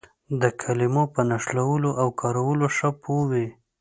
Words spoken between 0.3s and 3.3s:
د کلمو په نښلولو او کارولو ښه پوه